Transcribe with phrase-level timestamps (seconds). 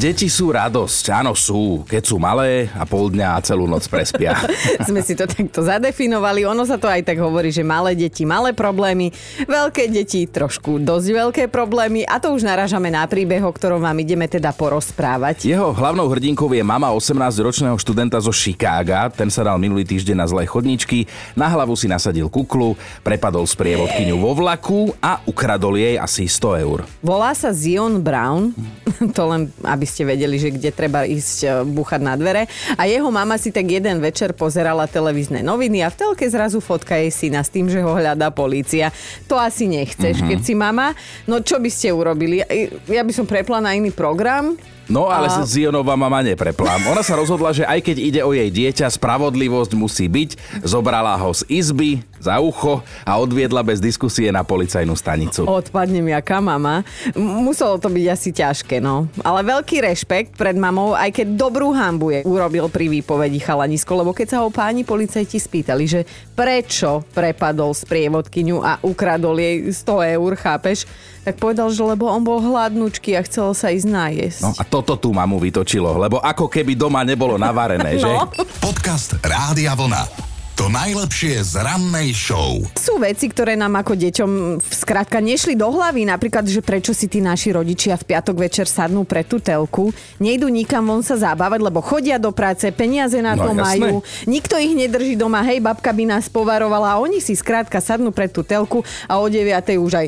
[0.00, 4.32] Deti sú radosť, áno sú, keď sú malé a pol dňa a celú noc prespia.
[4.88, 6.48] Sme si to takto zadefinovali.
[6.48, 9.12] Ono sa to aj tak hovorí, že malé deti, malé problémy,
[9.44, 14.00] veľké deti, trošku dosť veľké problémy a to už narážame na príbeh, o ktorom vám
[14.00, 15.44] ideme teda porozprávať.
[15.44, 19.12] Jeho hlavnou hrdinkou je mama 18-ročného študenta zo Chicaga.
[19.12, 21.04] Ten sa dal minulý týždeň na zlé chodničky,
[21.36, 22.72] na hlavu si nasadil kuklu,
[23.04, 26.88] prepadol s prievodkyňu vo vlaku a ukradol jej asi 100 eur.
[27.04, 28.56] Volá sa Zion Brown,
[29.18, 32.46] to len aby ste vedeli, že kde treba ísť e, búchať na dvere.
[32.78, 36.94] A jeho mama si tak jeden večer pozerala televízne noviny a v telke zrazu fotka
[36.94, 38.94] jej syna s tým, že ho hľadá polícia.
[39.26, 40.30] To asi nechceš, mm-hmm.
[40.30, 40.94] keď si mama.
[41.26, 42.38] No čo by ste urobili?
[42.86, 44.54] Ja by som prepla na iný program,
[44.90, 45.46] No ale a...
[45.46, 46.82] Zionová mama nepreplám.
[46.90, 50.60] Ona sa rozhodla, že aj keď ide o jej dieťa, spravodlivosť musí byť.
[50.66, 55.48] Zobrala ho z izby, za ucho a odviedla bez diskusie na policajnú stanicu.
[55.48, 56.84] Odpadnem jaká mama.
[57.16, 59.08] Muselo to byť asi ťažké, no.
[59.24, 64.12] Ale veľký rešpekt pred mamou, aj keď dobrú hambu je urobil pri výpovedi chalanisko, lebo
[64.12, 66.00] keď sa ho páni policajti spýtali, že
[66.36, 70.84] prečo prepadol z prievodkyňu a ukradol jej 100 eur, chápeš?
[71.24, 74.40] Tak povedal, že lebo on bol hladnúčky a chcel sa ísť nájsť.
[74.40, 78.08] No a toto tu mamu vytočilo, lebo ako keby doma nebolo navarené, že?
[78.08, 78.28] No.
[78.60, 80.29] Podcast Rádia Vlna.
[80.60, 82.60] To najlepšie z rannej show.
[82.76, 86.04] Sú veci, ktoré nám ako deťom skrátka nešli do hlavy.
[86.04, 89.88] Napríklad, že prečo si tí naši rodičia v piatok večer sadnú pre tú telku,
[90.20, 93.64] nejdu nikam von sa zabávať, lebo chodia do práce, peniaze na no, to jasné.
[93.64, 94.04] majú.
[94.28, 98.28] Nikto ich nedrží doma, hej, babka by nás povarovala a oni si skrátka sadnú pre
[98.28, 99.48] tú telku a o 9.
[99.80, 100.06] už aj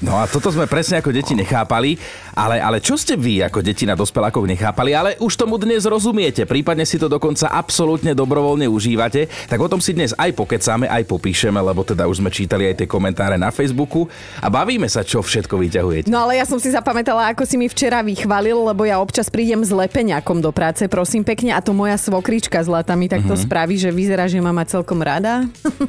[0.00, 2.00] No a toto sme presne ako deti nechápali,
[2.34, 6.46] ale, ale čo ste vy ako deti na dospelákoch nechápali, ale už tomu dnes rozumiete,
[6.46, 11.06] prípadne si to dokonca absolútne dobrovoľne užívate, tak o tom si dnes aj pokecáme, aj
[11.06, 14.06] popíšeme, lebo teda už sme čítali aj tie komentáre na Facebooku
[14.38, 16.06] a bavíme sa, čo všetko vyťahujete.
[16.08, 19.62] No ale ja som si zapamätala, ako si mi včera vychválil, lebo ja občas prídem
[19.62, 23.46] s lepeňakom do práce, prosím pekne, a to moja svokrička zlata mi takto mm-hmm.
[23.48, 25.46] spraví, že vyzerá, že ma má celkom rada.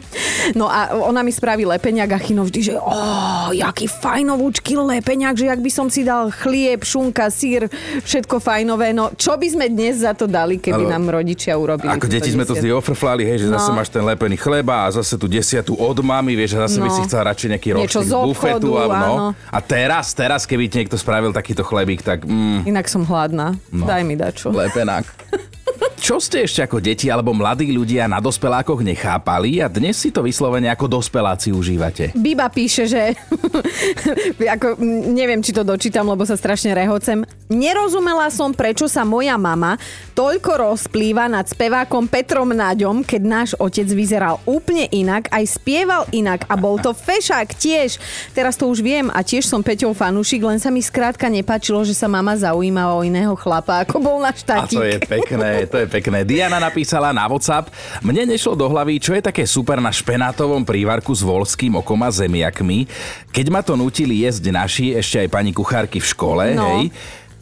[0.59, 5.47] no a ona mi spraví lepeňak a chino vždy, že oh, jaký fajnovúčky lepeňak, že
[5.51, 7.69] ak by som si dal chlieb, šunka, sír,
[8.01, 8.89] všetko fajnové.
[8.97, 11.93] No čo by sme dnes za to dali, keby Ale, nám rodičia urobili?
[11.93, 13.61] Ako deti sme to vždy ofrflali, hej, že no.
[13.61, 16.85] zase máš ten lepený chleba a zase tu desiatu od mami, vieš, a zase no.
[16.87, 18.69] by si chcel radšej nejaký ročný z bufetu.
[18.81, 19.13] A, no.
[19.35, 22.25] a teraz, teraz, keby ti niekto spravil takýto chlebík, tak...
[22.25, 22.65] Mm.
[22.65, 23.53] Inak som hladná.
[23.69, 23.85] No.
[23.85, 24.49] Daj mi dačo.
[24.49, 25.05] Lepenák.
[26.01, 30.25] Čo ste ešte ako deti alebo mladí ľudia na dospelákoch nechápali a dnes si to
[30.25, 32.17] vyslovene ako dospeláci užívate?
[32.17, 33.13] Biba píše, že
[34.57, 34.81] ako,
[35.13, 37.21] neviem, či to dočítam, lebo sa strašne rehocem.
[37.53, 39.77] Nerozumela som, prečo sa moja mama
[40.17, 46.49] toľko rozplýva nad spevákom Petrom Naďom, keď náš otec vyzeral úplne inak, aj spieval inak
[46.49, 48.01] a bol to fešák tiež.
[48.33, 51.93] Teraz to už viem a tiež som Peťou fanúšik, len sa mi skrátka nepačilo, že
[51.93, 54.81] sa mama zaujíma o iného chlapa, ako bol náš tatík.
[54.81, 55.99] A to je pekné, to je pekné.
[56.25, 57.69] Diana napísala na WhatsApp,
[58.01, 62.09] mne nešlo do hlavy, čo je také super na špenátovom prívarku s volským okom a
[62.09, 62.89] zemiakmi.
[63.29, 66.65] Keď ma to nutili jesť naši, ešte aj pani kuchárky v škole, no.
[66.65, 66.89] hej,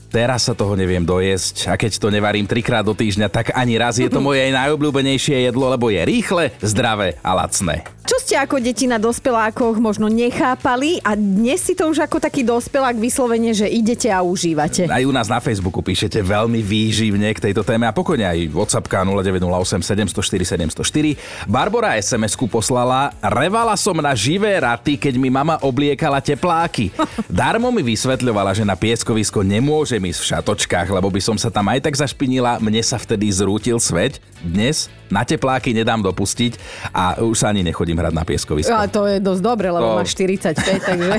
[0.09, 4.02] Teraz sa toho neviem dojesť a keď to nevarím trikrát do týždňa, tak ani raz
[4.02, 7.86] je to moje najobľúbenejšie jedlo, lebo je rýchle, zdravé a lacné.
[8.09, 12.42] Čo ste ako deti na dospelákoch možno nechápali a dnes si to už ako taký
[12.42, 14.90] dospelák vyslovene, že idete a užívate?
[14.90, 19.06] Aj u nás na Facebooku píšete veľmi výživne k tejto téme a pokojne aj WhatsAppka
[19.06, 21.46] 0908 704 704.
[21.46, 26.90] Barbara SMS-ku poslala, revala som na živé raty, keď mi mama obliekala tepláky.
[27.30, 31.70] Darmo mi vysvetľovala, že na pieskovisko nemôžem ísť v šatočkách, lebo by som sa tam
[31.70, 34.18] aj tak zašpinila, mne sa vtedy zrútil svet.
[34.41, 36.58] Dnes na tepláky nedám dopustiť
[36.90, 38.71] a už sa ani nechodím hrať na pieskovisko.
[38.71, 39.97] A to je dosť dobre, lebo to...
[39.99, 41.11] máš 45, takže...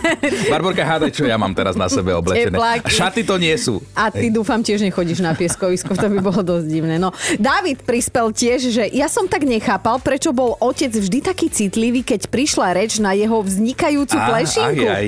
[0.52, 2.52] Barborka, hádaj, čo ja mám teraz na sebe oblečené.
[2.52, 2.92] Tepláky.
[2.92, 3.80] Šaty to nie sú.
[3.96, 4.36] A ty Hej.
[4.36, 7.00] dúfam tiež nechodíš na pieskovisko, to by bolo dosť divné.
[7.00, 12.04] No, David prispel tiež, že ja som tak nechápal, prečo bol otec vždy taký citlivý,
[12.04, 14.84] keď prišla reč na jeho vznikajúcu a, plešinku.
[14.84, 15.06] Aj, aj.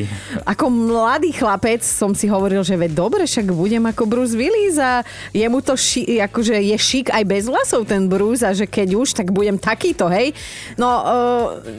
[0.48, 5.04] Ako mladý chlapec som si hovoril, že veď dobre, však budem ako Bruce Willis a
[5.34, 9.08] jemu to ši, akože je šik aj bez vlasov ten Bruce a že keď už,
[9.18, 10.32] tak budem takýto, hej.
[10.78, 10.88] No,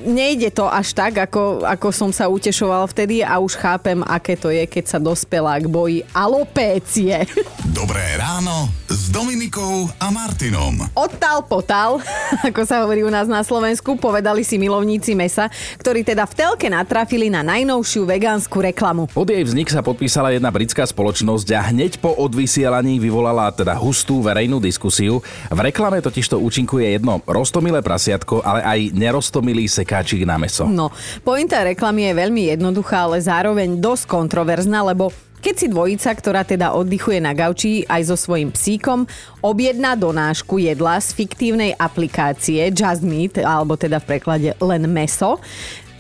[0.06, 4.50] nejde to až tak, ako, ako som sa utešoval vtedy a už chápem, aké to
[4.50, 7.26] je, keď sa dospelák bojí alopécie.
[7.80, 10.81] Dobré ráno s Dominikou a Martinom.
[10.98, 12.02] Odtal potal,
[12.50, 15.48] ako sa hovorí u nás na Slovensku, povedali si milovníci mesa,
[15.78, 19.06] ktorí teda v telke natrafili na najnovšiu vegánsku reklamu.
[19.14, 24.26] Od jej vznik sa podpísala jedna britská spoločnosť a hneď po odvysielaní vyvolala teda hustú
[24.26, 25.22] verejnú diskusiu.
[25.48, 30.66] V reklame totižto účinkuje jedno rostomilé prasiatko, ale aj nerostomilé milý sekáčik na meso.
[30.68, 30.89] No,
[31.21, 36.75] pointa reklamy je veľmi jednoduchá, ale zároveň dosť kontroverzná, lebo keď si dvojica, ktorá teda
[36.75, 39.07] oddychuje na gauči aj so svojím psíkom,
[39.39, 45.39] objedná donášku jedla z fiktívnej aplikácie Just Meat, alebo teda v preklade len meso,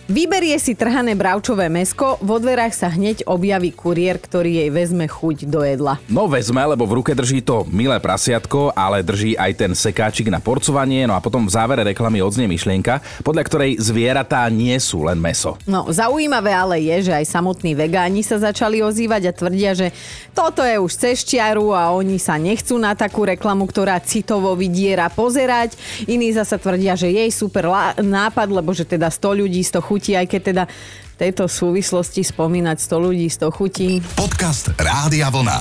[0.09, 5.45] Vyberie si trhané bravčové mesko, vo dverách sa hneď objaví kuriér, ktorý jej vezme chuť
[5.45, 6.01] do jedla.
[6.09, 10.41] No vezme, lebo v ruke drží to milé prasiatko, ale drží aj ten sekáčik na
[10.41, 15.21] porcovanie, no a potom v závere reklamy odznie myšlienka, podľa ktorej zvieratá nie sú len
[15.21, 15.61] meso.
[15.69, 19.93] No, zaujímavé ale je, že aj samotní vegáni sa začali ozývať a tvrdia, že
[20.33, 25.05] toto je už cez čiaru a oni sa nechcú na takú reklamu, ktorá citovo vydiera
[25.13, 25.77] pozerať.
[26.09, 27.69] Iní zasa tvrdia, že jej super
[28.01, 30.63] nápad, lebo že teda 100 ľudí 100 chutí chutí, aj keď teda
[31.11, 33.99] v tejto súvislosti spomínať 100 ľudí, 100 chutí.
[34.15, 35.59] Podcast Rádia Vlna.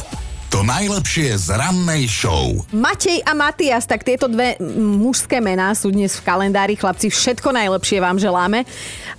[0.49, 2.57] To najlepšie z rannej show.
[2.73, 6.73] Matej a Matias, tak tieto dve mužské mená sú dnes v kalendári.
[6.73, 8.65] Chlapci, všetko najlepšie vám želáme.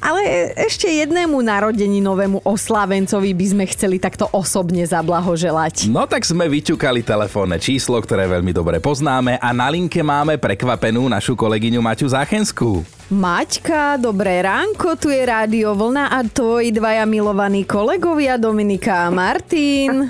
[0.02, 0.22] Ale
[0.58, 5.92] ešte jednému narodení novému oslávencovi by sme chceli takto osobne zablahoželať.
[5.94, 11.06] No tak sme vyťukali telefónne číslo, ktoré veľmi dobre poznáme a na linke máme prekvapenú
[11.06, 12.82] našu kolegyňu Maťu Záchenskú.
[13.10, 20.06] Maťka, dobré ránko, tu je Rádio Vlna a tvoji dvaja milovaní kolegovia Dominika a Martin.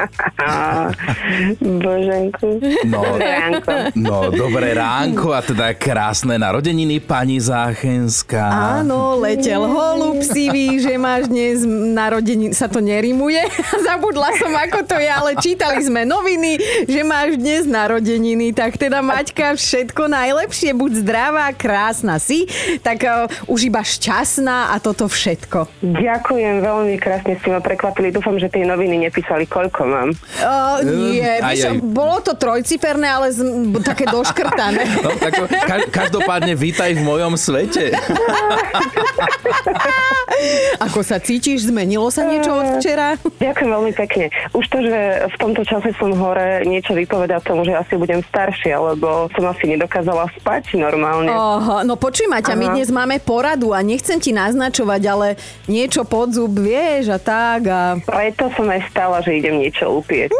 [1.80, 2.60] Boženku.
[2.92, 3.72] No, dobré ránko.
[3.96, 8.84] No, dobré ránko a teda krásne narodeniny, pani Záchenská.
[8.84, 13.40] Áno, letel holub sivý, že máš dnes narodeniny, sa to nerimuje.
[13.88, 19.00] Zabudla som, ako to je, ale čítali sme noviny, že máš dnes narodeniny, tak teda
[19.00, 22.44] Maťka, všetko najlepšie, buď zdravá, krásna si
[22.90, 25.70] tak uh, už iba šťastná a toto všetko.
[25.86, 28.10] Ďakujem, veľmi krásne ste ma prekvapili.
[28.10, 30.10] Dúfam, že tie noviny nepísali, koľko mám.
[30.42, 31.78] Uh, nie, um, aj, aj.
[31.86, 33.46] bolo to trojciferné, ale z,
[33.86, 34.82] také doškrtané.
[35.00, 37.94] No, tak, ka- každopádne vítaj v mojom svete.
[40.80, 41.68] Ako sa cítiš?
[41.68, 43.20] Zmenilo sa niečo od včera?
[43.44, 44.32] Ďakujem veľmi pekne.
[44.56, 48.80] Už to, že v tomto čase som hore, niečo vypovedá tomu, že asi budem staršia,
[48.80, 51.32] lebo som asi nedokázala spať normálne.
[51.32, 52.60] Oho, no počuj Maťa, Aha.
[52.60, 55.28] my dnes máme poradu a nechcem ti naznačovať, ale
[55.68, 57.68] niečo pod zub vieš a tak.
[57.68, 58.00] A...
[58.00, 60.32] Preto som aj stala, že idem niečo upieť.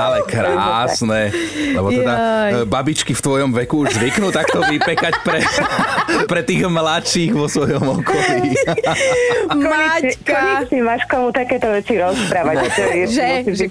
[0.00, 1.28] Ale krásne.
[1.76, 2.52] Lebo teda Jaj.
[2.52, 5.40] E, babičky v tvojom veku už zvyknú takto vypekať pre,
[6.30, 8.54] pre tých mladších vo svojom okolí.
[9.52, 10.36] Maťka.
[10.36, 12.56] Konečne máš komu takéto veci rozprávať.
[13.08, 13.66] že, že,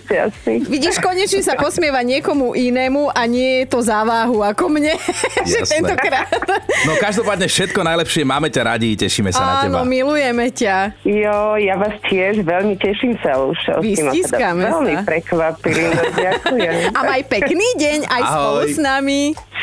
[0.45, 4.95] vidíš, konečne sa posmieva niekomu inému a nie je to závahu ako mne.
[5.49, 6.29] že tentokrát.
[6.83, 9.77] No každopádne všetko najlepšie, máme ťa radi, tešíme sa Áno, na teba.
[9.80, 11.00] Áno, milujeme ťa.
[11.07, 13.56] Jo, ja vás tiež veľmi teším sa už.
[13.80, 14.83] Vystískame sa.
[14.83, 16.92] Veľmi prekvapili, no, ďakujem.
[16.92, 18.36] A maj pekný deň aj Ahoj.
[18.36, 19.21] spolu s nami.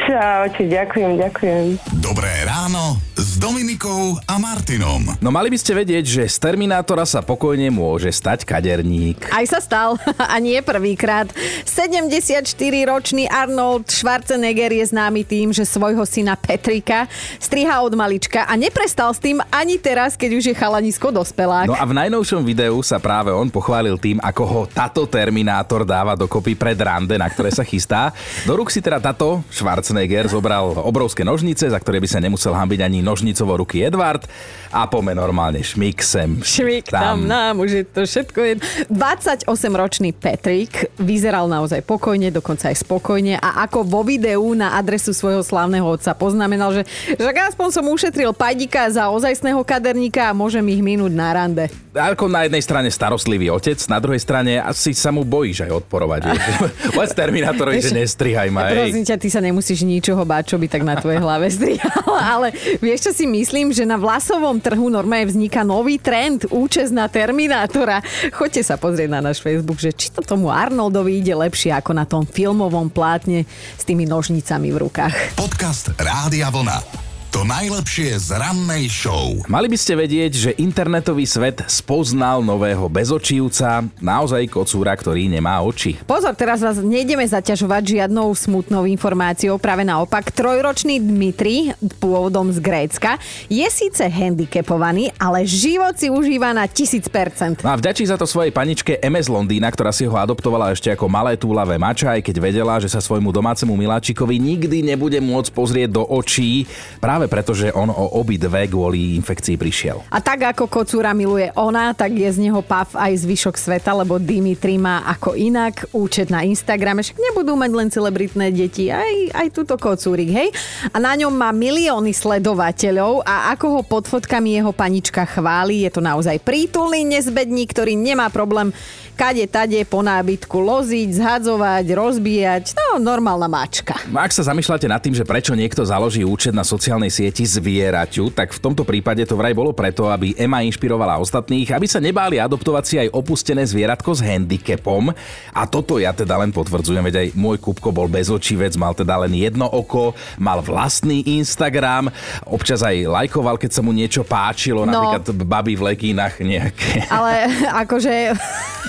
[0.08, 1.64] Čaute, ďakujem, ďakujem.
[2.00, 3.12] Dobré ráno
[3.42, 5.18] Dominikou a Martinom.
[5.18, 9.18] No mali by ste vedieť, že z Terminátora sa pokojne môže stať kaderník.
[9.34, 9.98] Aj sa stal
[10.32, 11.26] a nie prvýkrát.
[11.66, 17.10] 74-ročný Arnold Schwarzenegger je známy tým, že svojho syna Petrika
[17.42, 21.66] striha od malička a neprestal s tým ani teraz, keď už je chalanisko dospelák.
[21.66, 26.14] No a v najnovšom videu sa práve on pochválil tým, ako ho táto Terminátor dáva
[26.14, 28.14] dokopy pred rande, na ktoré sa chystá.
[28.46, 32.86] Do rúk si teda táto Schwarzenegger zobral obrovské nožnice, za ktoré by sa nemusel hambiť
[32.86, 33.02] ani
[33.32, 34.29] nožnicovo ruky Edward
[34.73, 36.40] a pome normálne šmik sem.
[36.40, 38.54] Šmik tam, tam nám, už je to všetko je.
[38.92, 45.45] 28-ročný Patrick vyzeral naozaj pokojne, dokonca aj spokojne a ako vo videu na adresu svojho
[45.45, 46.83] slávneho otca poznamenal, že,
[47.16, 51.68] že aspoň som ušetril pajdika za ozajstného kaderníka a môžem ich minúť na rande.
[51.92, 56.20] Ako na jednej strane starostlivý otec, na druhej strane asi sa mu bojíš aj odporovať.
[56.96, 58.72] Povedz Terminátorovi, že nestrihaj ma.
[58.72, 62.16] Prosím ťa, ty sa nemusíš ničoho báť, čo by tak na tvojej hlave strihal.
[62.32, 67.12] Ale vieš, čo si myslím, že na vlasovom trhu normálne vzniká nový trend, účes na
[67.12, 68.00] Terminátora.
[68.32, 72.08] Choďte sa pozrieť na náš Facebook, že či to tomu Arnoldovi ide lepšie ako na
[72.08, 73.44] tom filmovom plátne
[73.76, 75.37] s tými nožnicami v rukách.
[75.37, 77.12] Podcast Rádia Vlna.
[77.32, 79.40] To najlepšie z rannej show.
[79.48, 85.96] Mali by ste vedieť, že internetový svet spoznal nového bezočívca, naozaj kocúra, ktorý nemá oči.
[86.04, 90.28] Pozor, teraz vás nejdeme zaťažovať žiadnou smutnou informáciou, práve naopak.
[90.28, 93.16] Trojročný Dmitri, pôvodom z Grécka,
[93.48, 97.64] je síce handicapovaný, ale život si užíva na 1000%.
[97.64, 101.08] No a vďačí za to svojej paničke MS Londýna, ktorá si ho adoptovala ešte ako
[101.08, 105.96] malé túlavé mača, aj keď vedela, že sa svojmu domácemu miláčikovi nikdy nebude môcť pozrieť
[105.96, 106.68] do očí.
[107.00, 110.02] Práve práve preto, že on o obidve kvôli infekcii prišiel.
[110.11, 114.19] A tak ako kocúra miluje ona, tak je z neho pav aj zvyšok sveta, lebo
[114.19, 117.07] Dimitri má ako inak účet na Instagrame.
[117.07, 120.49] Však nebudú mať len celebritné deti, aj, aj túto kocúrik, hej?
[120.91, 125.91] A na ňom má milióny sledovateľov a ako ho pod fotkami jeho panička chváli, je
[125.95, 128.75] to naozaj prítulný nezbedník, ktorý nemá problém
[129.23, 132.64] kade tade po nábytku loziť, zhadzovať, rozbíjať.
[132.75, 133.95] No, normálna mačka.
[134.11, 138.57] Ak sa zamýšľate nad tým, že prečo niekto založí účet na sociálnej sieti zvieraťu, tak
[138.57, 142.85] v tomto prípade to vraj bolo preto, aby Ema inšpirovala ostatných, aby sa nebáli adoptovať
[142.88, 145.12] si aj opustené zvieratko s handicapom.
[145.52, 149.37] A toto ja teda len potvrdzujem, veď aj môj Kupko bol bezočivec, mal teda len
[149.37, 152.09] jedno oko, mal vlastný Instagram,
[152.49, 154.97] občas aj lajkoval, keď sa mu niečo páčilo, no.
[154.97, 157.04] napríklad baby v legínach nejaké.
[157.12, 157.52] Ale
[157.85, 158.33] akože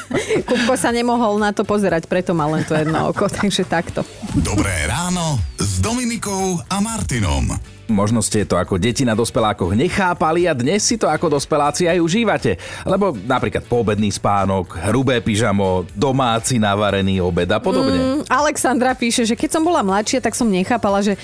[0.50, 4.02] Kupko sa nemohol na to pozerať, preto mal len to jedno oko, takže takto.
[4.40, 7.54] Dobré ráno s Dominikou a Martinom.
[7.92, 12.00] Možno ste to ako deti na dospelákoch nechápali a dnes si to ako dospeláci aj
[12.00, 12.56] užívate.
[12.88, 18.00] Lebo napríklad poobedný spánok, hrubé pyžamo, domáci navarený obed a podobne.
[18.00, 21.20] Mm, Alexandra píše, že keď som bola mladšia, tak som nechápala, že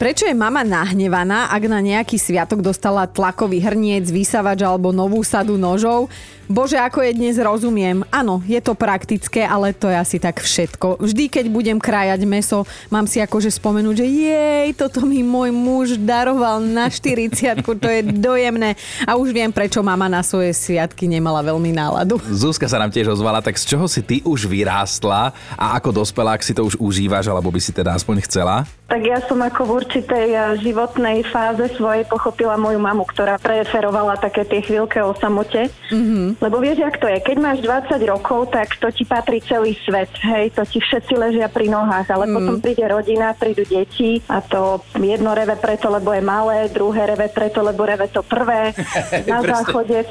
[0.00, 5.60] Prečo je mama nahnevaná, ak na nejaký sviatok dostala tlakový hrniec, vysavač alebo novú sadu
[5.60, 6.08] nožov?
[6.48, 8.00] Bože, ako je dnes rozumiem.
[8.08, 11.04] Áno, je to praktické, ale to je asi tak všetko.
[11.04, 16.00] Vždy, keď budem krájať meso, mám si akože spomenúť, že jej, toto mi môj muž
[16.00, 18.80] daroval na 40 to je dojemné.
[19.04, 22.16] A už viem, prečo mama na svoje sviatky nemala veľmi náladu.
[22.32, 26.40] Zuzka sa nám tiež ozvala, tak z čoho si ty už vyrástla a ako dospelák
[26.40, 28.64] si to už užívaš, alebo by si teda aspoň chcela?
[28.90, 34.18] Tak ja som ako v určitej eh, životnej fáze svojej pochopila moju mamu, ktorá preferovala
[34.18, 35.70] také tie chvíľke o samote.
[35.94, 36.42] Mm-hmm.
[36.42, 40.10] Lebo vieš, jak to je, keď máš 20 rokov, tak to ti patrí celý svet,
[40.26, 42.34] hej, to ti všetci ležia pri nohách, ale mm.
[42.34, 47.30] potom príde rodina, prídu deti a to jedno reve preto, lebo je malé, druhé reve
[47.30, 48.74] preto, lebo reve to prvé.
[49.30, 50.02] Na záchode,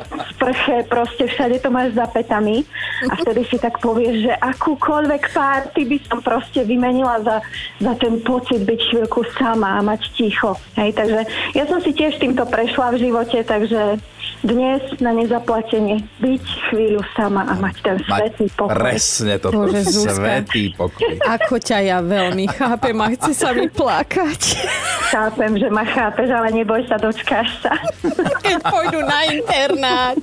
[0.49, 2.65] sprche, proste všade to máš za petami
[3.05, 7.37] a vtedy si tak povieš, že akúkoľvek párty by som proste vymenila za,
[7.77, 10.57] za ten pocit byť chvíľku sama a mať ticho.
[10.73, 11.19] Hej, takže
[11.53, 14.01] ja som si tiež týmto prešla v živote, takže
[14.43, 18.71] dnes na nezaplatenie byť chvíľu sama a mať ten svetý pokoj.
[18.71, 19.83] Presne to, Bože,
[20.15, 21.11] svetý pokoj.
[21.27, 24.41] Ako ťa ja veľmi chápem a chce sa mi plakať.
[25.11, 27.73] Chápem, že ma chápeš, ale neboj sa, dočkáš sa.
[28.45, 30.17] Keď pôjdu na internát.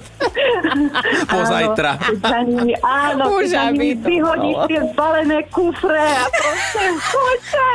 [1.27, 1.99] Pozajtra.
[2.23, 3.65] Áno, áno, Už keď za
[4.07, 7.71] vyhodíš tie zbalené kufre a proste choďte.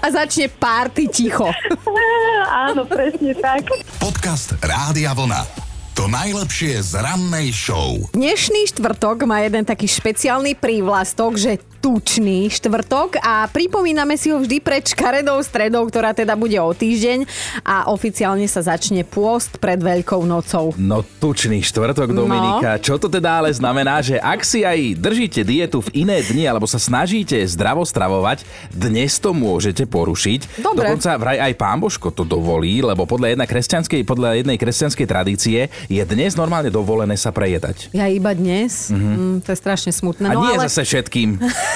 [0.00, 1.50] A začne párty ticho.
[2.46, 3.66] Áno, presne tak.
[3.98, 5.42] Podcast Rádia Vlna.
[5.98, 7.98] To najlepšie z rannej show.
[8.14, 14.58] Dnešný štvrtok má jeden taký špeciálny prívlastok, že tučný štvrtok a pripomíname si ho vždy
[14.58, 17.22] pred škaredou stredou, ktorá teda bude o týždeň
[17.62, 20.74] a oficiálne sa začne pôst pred Veľkou nocou.
[20.74, 22.26] No tučný štvrtok, No.
[22.26, 22.82] Dominika.
[22.82, 26.66] Čo to teda ale znamená, že ak si aj držíte dietu v iné dni alebo
[26.66, 28.42] sa snažíte zdravo stravovať,
[28.74, 30.58] dnes to môžete porušiť.
[30.58, 30.90] Dobre.
[30.90, 35.70] Dokonca vraj aj pán Božko to dovolí, lebo podľa, jedna kresťanskej, podľa jednej kresťanskej tradície
[35.86, 37.94] je dnes normálne dovolené sa prejedať.
[37.94, 38.90] Ja iba dnes?
[38.90, 39.14] Mm-hmm.
[39.14, 40.32] Mm, to je strašne smutné.
[40.32, 40.66] A no, nie ale...
[40.66, 41.38] zase všetkým.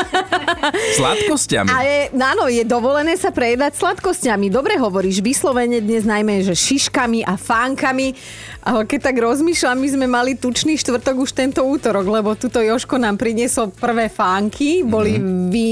[0.98, 1.68] Sladkosťami.
[1.70, 4.48] Ale áno, je dovolené sa prejedať sladkosťami.
[4.48, 8.14] Dobre hovoríš, vyslovene dnes najmä, že šiškami a fánkami.
[8.62, 12.94] Ale keď tak rozmýšľam, my sme mali tučný štvrtok už tento útorok, lebo tuto Joško
[12.94, 15.50] nám priniesol prvé fánky, boli mm-hmm.
[15.50, 15.66] vy,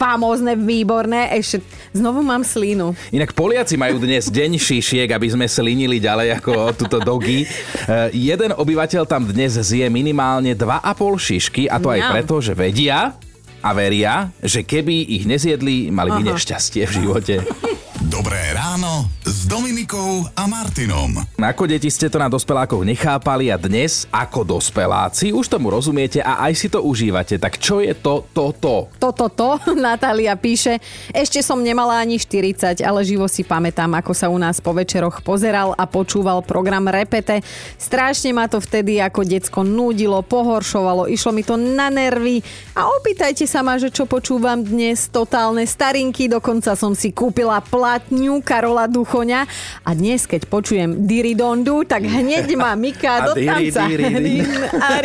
[0.00, 1.28] famózne, výborné.
[1.36, 1.60] Ešte
[1.92, 2.96] znovu mám slínu.
[3.12, 7.44] Inak Poliaci majú dnes deň šišiek, aby sme slinili ďalej ako túto dogy.
[7.84, 10.88] Uh, jeden obyvateľ tam dnes zje minimálne 2,5
[11.20, 12.12] šišky a to aj Mňam.
[12.16, 13.12] preto, že vedia
[13.62, 17.34] a veria, že keby ich nezjedli, mali by nešťastie v živote.
[18.02, 21.12] Dobré ráno s Dominikou a Martinom.
[21.36, 26.40] Ako deti ste to na dospelákoch nechápali a dnes ako dospeláci už tomu rozumiete a
[26.48, 27.36] aj si to užívate.
[27.36, 28.88] Tak čo je to, to, to?
[28.96, 30.80] Toto to, Natália píše,
[31.12, 35.20] ešte som nemala ani 40, ale živo si pamätám, ako sa u nás po večeroch
[35.20, 37.44] pozeral a počúval program Repete.
[37.76, 42.40] Strašne ma to vtedy ako decko nudilo, pohoršovalo, išlo mi to na nervy
[42.72, 48.40] a opýtajte sa ma, že čo počúvam dnes, totálne starinky, dokonca som si kúpila platňu
[48.40, 49.41] Karola Duchoňa
[49.82, 53.82] a dnes, keď počujem Diridondu, tak hneď ma Mika do tanca.
[54.82, 55.02] A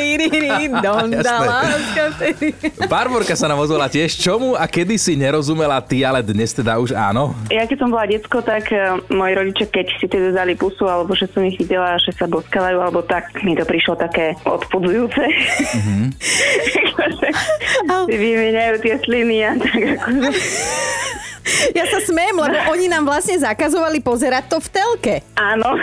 [2.18, 2.54] vtedy.
[2.92, 4.18] Barborka sa nám ozvala tiež.
[4.18, 7.36] Čomu a kedy si nerozumela ty, ale dnes teda už áno?
[7.54, 11.14] Ja keď som bola decko, tak eh, moji rodičia, keď si teda dali pusu, alebo
[11.14, 15.24] že som ich videla, že sa boskalajú, alebo tak, mi to prišlo také odpudzujúce.
[15.78, 16.10] Mm-hmm.
[18.08, 20.30] si vymieňajú tie sliny a tak akože...
[21.72, 25.16] Ja sa smiem, lebo oni nám vlastne zakazovali pozerať to v telke.
[25.40, 25.80] Áno,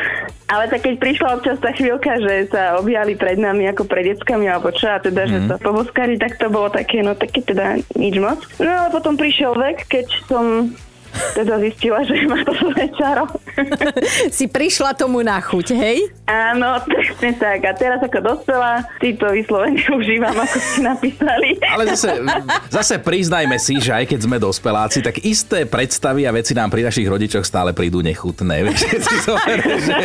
[0.49, 4.47] ale tak keď prišla občas tá chvíľka, že sa objali pred nami ako pred deckami
[4.47, 8.21] alebo čo a teda, že sa poboskali, tak to bolo také, no také teda nič
[8.21, 8.45] moc.
[8.61, 10.71] No ale potom prišiel vek, keď som
[11.35, 13.25] teda zistila, že má to svoje čaro.
[14.35, 16.11] Si prišla tomu na chuť, hej?
[16.27, 17.63] Áno, presne tak.
[17.63, 21.49] A teraz ako dospela, si to vyslovene užívam, ako ste napísali.
[21.63, 22.19] Ale zase,
[22.69, 26.89] zase priznajme si, že aj keď sme dospeláci, tak isté predstavy a veci nám pri
[26.89, 28.57] našich rodičoch stále prídu nechutné.
[28.67, 29.99] Vieš, keď si zober, že,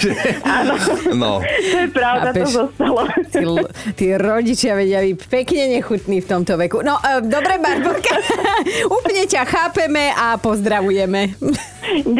[0.00, 0.10] že,
[0.42, 0.74] Áno,
[1.14, 1.32] no.
[1.44, 2.50] to je pravda, to Chápeš?
[2.50, 3.02] zostalo.
[3.30, 3.44] Tí,
[3.94, 6.82] tí rodičia vedia byť pekne nechutní v tomto veku.
[6.82, 8.18] No, e, dobre, Barborka,
[8.88, 11.36] úplne ťa chápeme a pozdravujeme.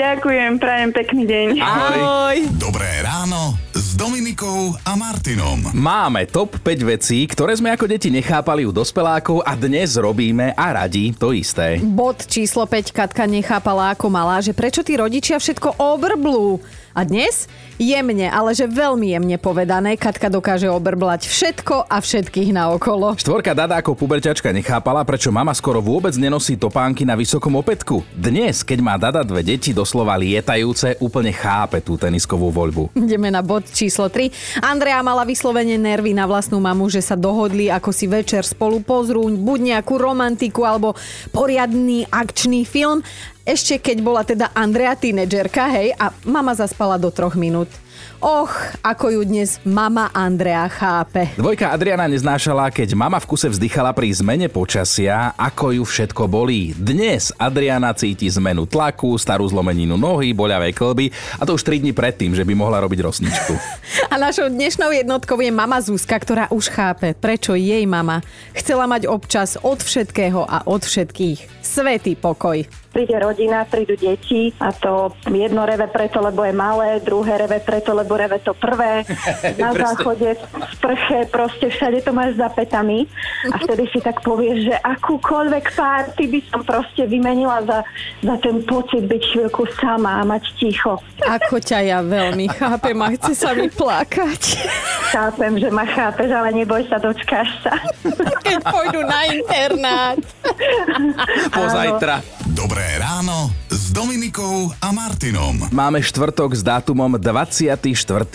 [0.04, 1.46] Ďakujem, prajem pekný deň.
[1.64, 2.36] Ahoj.
[2.60, 5.58] Dobré ráno s Dominikou a Martinom.
[5.72, 10.66] Máme top 5 vecí, ktoré sme ako deti nechápali u dospelákov a dnes robíme a
[10.76, 11.80] radi to isté.
[11.80, 16.60] Bod číslo 5 Katka nechápala ako malá, že prečo tí rodičia všetko obrblú.
[16.94, 23.18] A dnes jemne, ale že veľmi jemne povedané, Katka dokáže obrblať všetko a všetkých naokolo.
[23.18, 28.06] Štvorka Dada ako puberťačka nechápala, prečo mama skoro vôbec nenosí topánky na vysokom opätku.
[28.14, 32.94] Dnes, keď má Dada dve deti doslova lietajúce, úplne chápe tú teniskovú voľbu.
[32.94, 34.62] Ideme na bod číslo 3.
[34.62, 39.26] Andrea mala vyslovene nervy na vlastnú mamu, že sa dohodli, ako si večer spolu pozrú
[39.30, 40.94] buď nejakú romantiku alebo
[41.34, 43.02] poriadny akčný film.
[43.44, 47.68] Ešte keď bola teda Andrea tínedžerka, hej, a mama zaspala do troch minút.
[48.24, 48.48] Och,
[48.80, 51.28] ako ju dnes mama Andrea chápe.
[51.36, 56.72] Dvojka Adriana neznášala, keď mama v kuse vzdychala pri zmene počasia, ako ju všetko bolí.
[56.72, 61.92] Dnes Adriana cíti zmenu tlaku, starú zlomeninu nohy, boľavé klby a to už 3 dní
[61.92, 63.52] predtým, že by mohla robiť rosničku.
[64.12, 68.24] A našou dnešnou jednotkou je mama Zuzka, ktorá už chápe, prečo jej mama
[68.56, 72.83] chcela mať občas od všetkého a od všetkých svetý pokoj.
[72.94, 77.90] Príde rodina, prídu deti a to jedno reve preto, lebo je malé, druhé reve preto,
[77.90, 79.02] lebo reve to prvé.
[79.62, 83.10] Na záchode, v sprche, proste všade to máš za petami
[83.50, 87.82] a vtedy si tak povieš, že akúkoľvek párty by som proste vymenila za,
[88.22, 90.94] za ten pocit byť chvíľku sama a mať ticho.
[91.26, 94.42] Ako ťa ja veľmi chápem a chce sa mi plakať.
[95.10, 97.74] Chápem, že ma chápeš, ale neboj sa, dočkáš sa.
[98.46, 100.18] Keď pôjdu na internát.
[101.50, 102.43] Pozajtra.
[102.54, 103.50] Dobré ráno
[103.94, 105.54] Dominikou a Martinom.
[105.70, 107.86] Máme štvrtok s dátumom 24.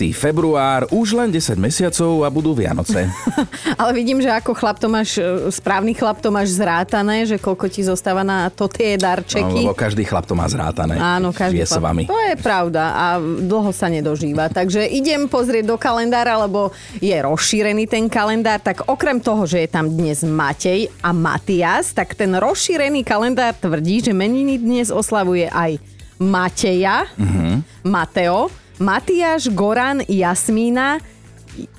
[0.08, 3.04] február, už len 10 mesiacov a budú Vianoce.
[3.76, 7.68] Ale vidím, že ako chlap to máš, e, správny chlap to máš zrátané, že koľko
[7.68, 9.60] ti zostáva na to tie No, darčeky.
[9.60, 10.96] lebo každý chlap to má zrátané.
[10.96, 11.84] Áno, každý Žije s chlap.
[11.84, 12.02] vami.
[12.08, 14.48] To je pravda a dlho sa nedožíva.
[14.56, 18.64] Takže idem pozrieť do kalendára, lebo je rozšírený ten kalendár.
[18.64, 24.00] Tak okrem toho, že je tam dnes Matej a Matias, tak ten rozšírený kalendár tvrdí,
[24.00, 25.78] že meniny dnes oslavuje aj
[26.18, 27.62] Mateja, Mhm.
[27.84, 31.00] Mateo, Matiáš, Goran, Jasmína,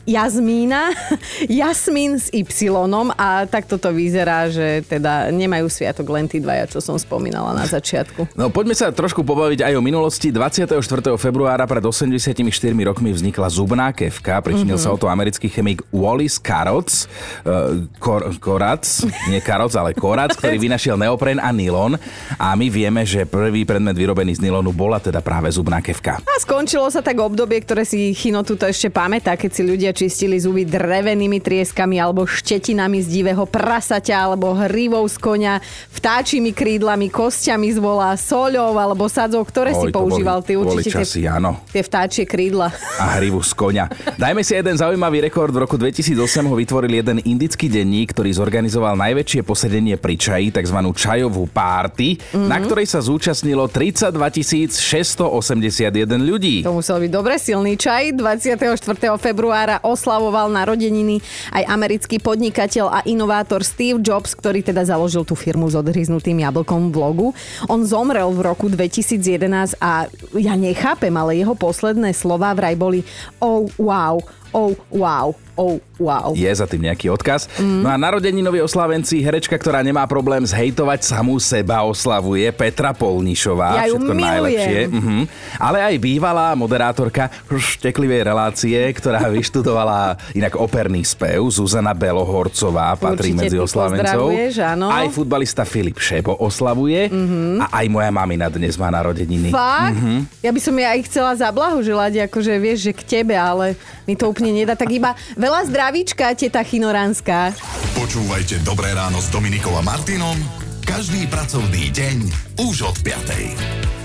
[0.02, 0.90] Jazmína,
[1.62, 2.44] Jasmín s Y
[3.16, 7.64] a takto to vyzerá, že teda nemajú sviatok len tí dvaja, čo som spomínala na
[7.64, 8.34] začiatku.
[8.34, 10.34] No poďme sa trošku pobaviť aj o minulosti.
[10.34, 10.74] 24.
[11.16, 12.34] februára pred 84
[12.82, 14.42] rokmi vznikla zubná kevka.
[14.42, 14.84] Pričinil Mhm.
[14.84, 17.06] sa o to americký chemik Wallis Carrots,
[17.46, 18.84] uh, Kor, Korac,
[19.30, 21.96] nie Karoc, ale Korac, ktorý vynašiel neopren a nylon.
[22.36, 26.18] A my vieme, že prvý predmet vyrobený z nylonu bola teda práve zubná kevka.
[26.20, 30.42] A skončilo sa tak obdobie, ktoré si Chino tuto ešte pamätá, keď si ľudia čistili
[30.42, 35.54] zuby drevenými trieskami alebo štetinami z divého prasaťa alebo hrivou z konia,
[35.94, 40.54] vtáčimi krídlami, kostiami z vola, soľou alebo sadzou, ktoré si Boli to používal boli- ty
[40.58, 40.98] boli určite.
[41.06, 41.62] časy, áno.
[41.70, 42.74] Tie vtáčie krídla.
[42.98, 43.86] a hrivu z konia.
[44.18, 45.54] Dajme si jeden zaujímavý rekord.
[45.54, 50.78] V roku 2008 ho vytvoril jeden indický denník, ktorý zorganizoval najväčšie posedenie pri čaji, tzv.
[50.98, 52.48] čajovú párty, mm-hmm.
[52.50, 54.10] na ktorej sa zúčastnilo 32
[54.72, 56.66] 681 ľudí.
[56.66, 58.16] To musel byť dobre silný čaj.
[58.18, 58.58] 24.
[59.22, 59.51] februára
[59.84, 61.20] oslavoval narodeniny
[61.52, 66.90] aj americký podnikateľ a inovátor Steve Jobs, ktorý teda založil tú firmu s odhryznutým jablkom
[66.90, 67.28] v logu.
[67.68, 70.08] On zomrel v roku 2011 a
[70.40, 73.04] ja nechápem, ale jeho posledné slova vraj boli
[73.44, 74.18] oh wow,
[74.52, 76.34] oh wow, oh wow.
[76.34, 77.46] Je za tým nejaký odkaz.
[77.62, 77.82] Mm.
[77.86, 83.86] No a narodeninoví oslávenci, herečka, ktorá nemá problém zhejtovať samú seba, oslavuje Petra Polnišová.
[83.86, 84.32] Ja ju Všetko milujem.
[84.34, 84.80] najlepšie.
[84.90, 85.16] Mhm.
[85.62, 93.42] Ale aj bývalá moderátorka šteklivej relácie, ktorá vyštudovala inak operný spev, Zuzana Belohorcová patrí Určite
[93.46, 94.34] medzi oslavencov.
[94.58, 94.88] áno.
[94.90, 97.08] Aj futbalista Filip Šebo oslavuje.
[97.12, 97.62] Mm-hmm.
[97.62, 99.54] A aj moja mamina dnes má narodeniny.
[99.54, 99.96] Fakt?
[99.96, 100.20] Mm-hmm.
[100.42, 103.78] Ja by som jej aj chcela zablahoželať, akože vieš, že k tebe, ale
[104.10, 104.74] mi to úplne nedá.
[104.74, 107.54] Tak iba veľa zdravíčka, teta Chinoránska.
[107.94, 112.18] Počúvajte Dobré ráno s Dominikou a Martinom Každý pracovný deň
[112.68, 114.01] už od 5.